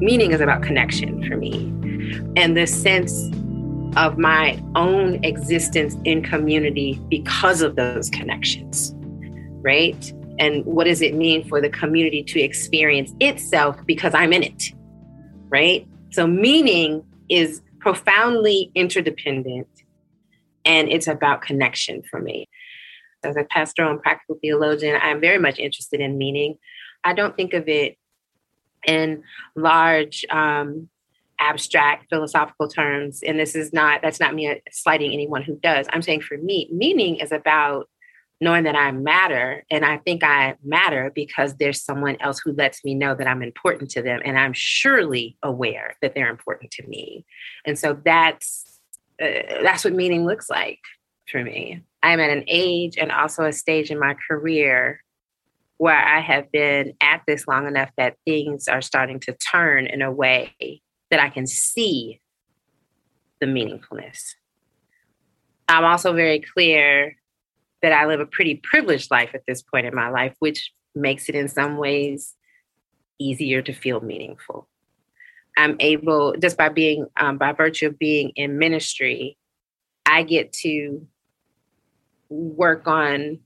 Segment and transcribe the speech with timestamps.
[0.00, 1.66] Meaning is about connection for me
[2.36, 3.12] and the sense
[3.96, 8.94] of my own existence in community because of those connections,
[9.62, 10.12] right?
[10.38, 14.72] And what does it mean for the community to experience itself because I'm in it,
[15.48, 15.86] right?
[16.10, 19.68] So, meaning is profoundly interdependent
[20.64, 22.48] and it's about connection for me.
[23.22, 26.56] As a pastoral and practical theologian, I'm very much interested in meaning.
[27.04, 27.96] I don't think of it
[28.86, 29.22] in
[29.56, 30.88] large um,
[31.38, 35.86] abstract philosophical terms and this is not that's not me slighting anyone who does.
[35.92, 37.88] I'm saying for me meaning is about
[38.42, 42.82] knowing that i matter and i think i matter because there's someone else who lets
[42.84, 46.86] me know that i'm important to them and i'm surely aware that they're important to
[46.86, 47.24] me.
[47.64, 48.80] And so that's
[49.22, 50.80] uh, that's what meaning looks like
[51.30, 51.82] for me.
[52.02, 55.02] I'm at an age and also a stage in my career
[55.80, 60.02] where I have been at this long enough that things are starting to turn in
[60.02, 62.20] a way that I can see
[63.40, 64.34] the meaningfulness.
[65.68, 67.16] I'm also very clear
[67.80, 71.30] that I live a pretty privileged life at this point in my life, which makes
[71.30, 72.34] it in some ways
[73.18, 74.68] easier to feel meaningful.
[75.56, 79.38] I'm able, just by being, um, by virtue of being in ministry,
[80.04, 81.06] I get to
[82.28, 83.38] work on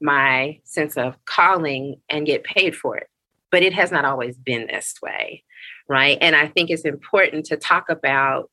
[0.00, 3.08] my sense of calling and get paid for it.
[3.50, 5.42] But it has not always been this way,
[5.88, 6.18] right?
[6.20, 8.50] And I think it's important to talk about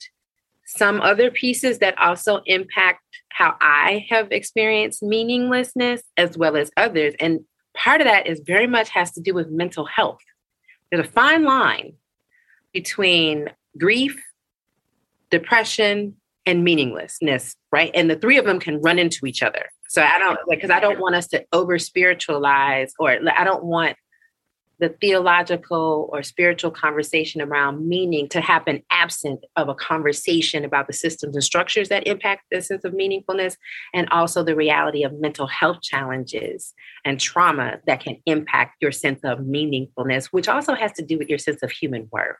[0.65, 7.13] some other pieces that also impact how I have experienced meaninglessness as well as others.
[7.19, 7.41] And
[7.75, 10.21] part of that is very much has to do with mental health.
[10.89, 11.93] There's a fine line
[12.73, 14.21] between grief,
[15.29, 17.91] depression, and meaninglessness, right?
[17.93, 19.65] And the three of them can run into each other.
[19.87, 23.63] So I don't like because I don't want us to over spiritualize or I don't
[23.63, 23.97] want
[24.79, 30.93] the theological or spiritual conversation around meaning to happen absent of a conversation about the
[30.93, 33.55] systems and structures that impact the sense of meaningfulness
[33.93, 36.73] and also the reality of mental health challenges
[37.05, 41.29] and trauma that can impact your sense of meaningfulness, which also has to do with
[41.29, 42.35] your sense of human worth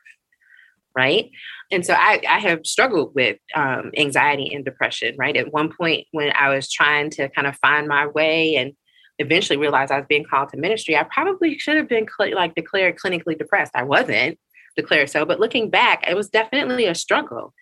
[0.95, 1.29] right?
[1.72, 5.35] And so I, I have struggled with um, anxiety and depression, right?
[5.35, 8.73] At one point when I was trying to kind of find my way and
[9.19, 12.55] eventually realized I was being called to ministry, I probably should have been cl- like
[12.55, 13.72] declared clinically depressed.
[13.75, 14.39] I wasn't
[14.75, 17.53] declared so, but looking back, it was definitely a struggle.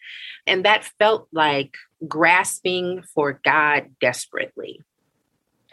[0.46, 1.76] And that felt like
[2.08, 4.82] grasping for God desperately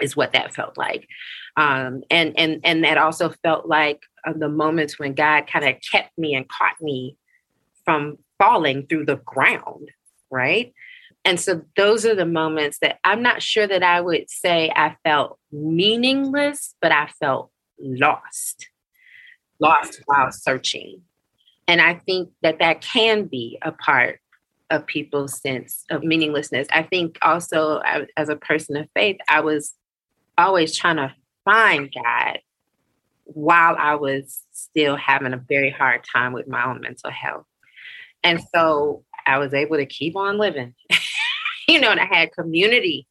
[0.01, 1.09] is what that felt like.
[1.57, 5.77] Um, and and and that also felt like uh, the moments when God kind of
[5.91, 7.17] kept me and caught me
[7.91, 9.91] from falling through the ground,
[10.31, 10.73] right?
[11.25, 14.97] And so those are the moments that I'm not sure that I would say I
[15.03, 18.69] felt meaningless, but I felt lost,
[19.59, 21.03] lost while searching.
[21.67, 24.21] And I think that that can be a part
[24.71, 26.69] of people's sense of meaninglessness.
[26.73, 27.81] I think also
[28.17, 29.75] as a person of faith, I was
[30.39, 31.13] always trying to
[31.45, 32.39] find God
[33.25, 37.47] while I was still having a very hard time with my own mental health.
[38.23, 40.75] And so I was able to keep on living,
[41.69, 43.07] you know, and I had community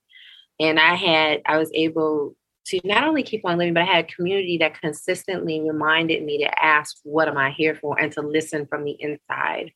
[0.60, 2.36] and I had, I was able
[2.68, 6.64] to not only keep on living, but I had community that consistently reminded me to
[6.64, 8.00] ask, what am I here for?
[8.00, 9.72] And to listen from the inside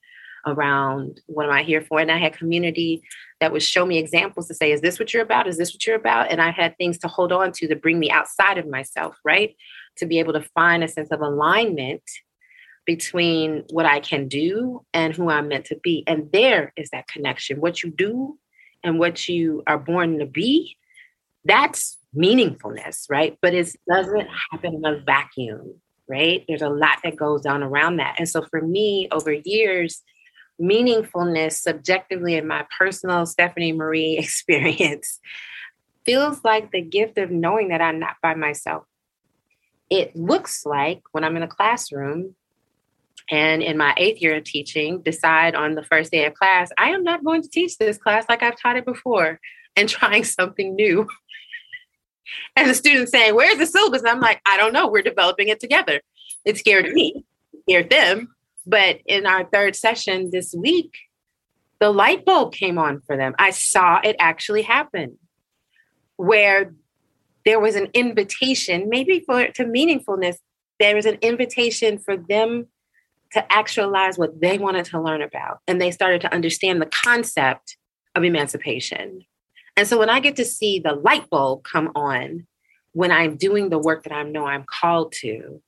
[0.46, 2.00] around what am I here for?
[2.00, 3.02] And I had community
[3.40, 5.48] that would show me examples to say, is this what you're about?
[5.48, 6.32] Is this what you're about?
[6.32, 9.56] And I had things to hold on to to bring me outside of myself, right?
[9.98, 12.04] To be able to find a sense of alignment
[12.86, 16.04] between what I can do and who I'm meant to be.
[16.08, 17.62] And there is that connection.
[17.62, 18.38] What you do
[18.84, 20.78] and what you are born to be,
[21.46, 23.38] that's meaningfulness, right?
[23.42, 25.76] But it doesn't happen in a vacuum,
[26.08, 26.44] right?
[26.48, 28.16] There's a lot that goes on around that.
[28.20, 30.02] And so for me, over years,
[30.62, 35.20] meaningfulness subjectively in my personal Stephanie Marie experience
[36.06, 38.84] feels like the gift of knowing that I'm not by myself.
[39.90, 42.36] It looks like when I'm in a classroom
[43.30, 46.90] and in my eighth year of teaching, decide on the first day of class, I
[46.90, 49.40] am not going to teach this class like I've taught it before
[49.76, 51.08] and trying something new.
[52.56, 54.04] and the students saying, Where's the syllabus?
[54.06, 54.88] I'm like, I don't know.
[54.88, 56.02] We're developing it together.
[56.46, 58.36] It scared me, it scared them.
[58.66, 60.94] But in our third session this week,
[61.80, 63.36] the light bulb came on for them.
[63.38, 65.18] I saw it actually happen
[66.16, 66.74] where
[67.46, 70.38] there was an invitation, maybe for to meaningfulness,
[70.80, 72.68] there was an invitation for them
[73.34, 75.60] to actualize what they wanted to learn about.
[75.68, 77.78] And they started to understand the concept
[78.16, 79.26] of emancipation.
[79.76, 82.48] And so when I get to see the light bulb come on
[82.92, 85.62] when I'm doing the work that I know I'm called to,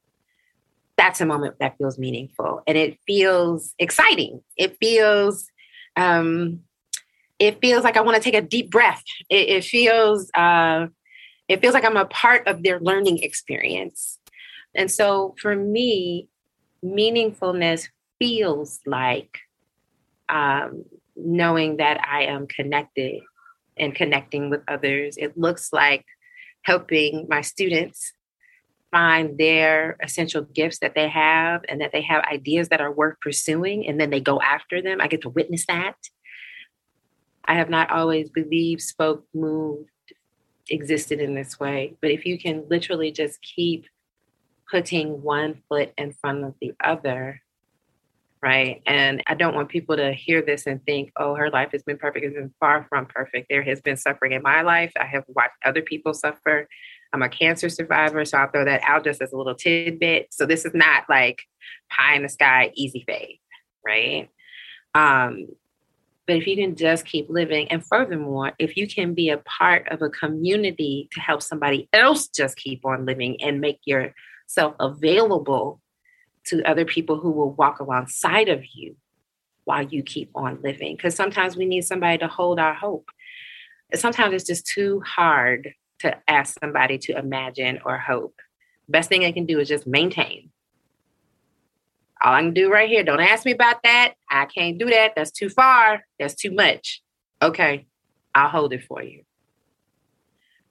[0.97, 4.41] that's a moment that feels meaningful and it feels exciting.
[4.57, 5.49] It feels
[5.95, 6.61] um,
[7.39, 9.03] it feels like I want to take a deep breath.
[9.29, 10.87] It, it feels uh,
[11.47, 14.19] it feels like I'm a part of their learning experience.
[14.73, 16.27] And so for me,
[16.85, 17.89] meaningfulness
[18.19, 19.39] feels like
[20.29, 20.85] um,
[21.15, 23.21] knowing that I am connected
[23.77, 25.17] and connecting with others.
[25.17, 26.05] It looks like
[26.63, 28.13] helping my students
[28.91, 33.19] find their essential gifts that they have and that they have ideas that are worth
[33.19, 35.01] pursuing and then they go after them.
[35.01, 35.95] I get to witness that.
[37.43, 39.89] I have not always believed, spoke, moved,
[40.69, 41.95] existed in this way.
[42.01, 43.85] But if you can literally just keep
[44.69, 47.41] putting one foot in front of the other,
[48.41, 48.81] right?
[48.85, 51.97] And I don't want people to hear this and think, oh, her life has been
[51.97, 52.25] perfect.
[52.25, 53.47] It's been far from perfect.
[53.49, 54.91] There has been suffering in my life.
[54.99, 56.67] I have watched other people suffer.
[57.13, 60.27] I'm a cancer survivor, so I'll throw that out just as a little tidbit.
[60.31, 61.41] So this is not like
[61.89, 63.39] pie in the sky, easy faith,
[63.85, 64.29] right?
[64.93, 65.47] Um,
[66.27, 69.87] but if you can just keep living, and furthermore, if you can be a part
[69.89, 73.79] of a community to help somebody else just keep on living and make
[74.47, 75.81] yourself available
[76.47, 78.95] to other people who will walk alongside of you
[79.63, 80.95] while you keep on living.
[80.95, 83.09] Because sometimes we need somebody to hold our hope.
[83.93, 88.39] Sometimes it's just too hard to ask somebody to imagine or hope.
[88.87, 90.51] Best thing I can do is just maintain
[92.25, 94.15] all I can do right here, don't ask me about that.
[94.29, 95.13] I can't do that.
[95.15, 96.05] That's too far.
[96.19, 97.03] That's too much.
[97.41, 97.85] Okay,
[98.33, 99.23] I'll hold it for you.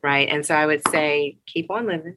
[0.03, 0.29] Right.
[0.29, 2.17] And so I would say, keep on living.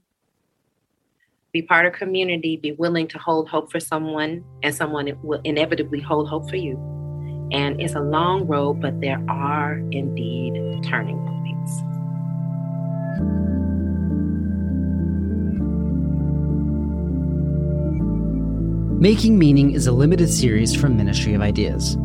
[1.57, 2.57] Be part of community.
[2.57, 6.77] Be willing to hold hope for someone, and someone will inevitably hold hope for you.
[7.51, 11.81] And it's a long road, but there are indeed turning points.
[19.01, 21.97] Making Meaning is a limited series from Ministry of Ideas.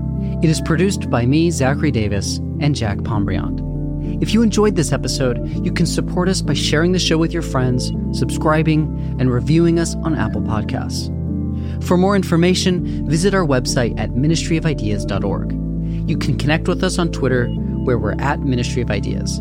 [0.43, 3.72] It is produced by me, Zachary Davis, and Jack Pombriand.
[4.21, 7.43] If you enjoyed this episode, you can support us by sharing the show with your
[7.43, 11.11] friends, subscribing, and reviewing us on Apple Podcasts.
[11.85, 16.09] For more information, visit our website at ministryofideas.org.
[16.09, 17.49] You can connect with us on Twitter,
[17.85, 19.41] where we're at Ministry of Ideas.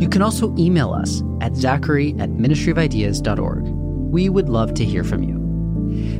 [0.00, 3.62] You can also email us at zachary at ministryofideas.org.
[3.62, 5.34] We would love to hear from you.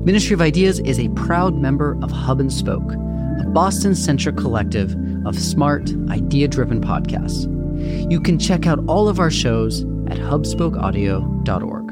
[0.05, 4.95] Ministry of Ideas is a proud member of Hub and Spoke, a Boston centric collective
[5.27, 7.56] of smart, idea driven podcasts.
[7.77, 11.86] You can check out all of our shows at hubspokeaudio.org.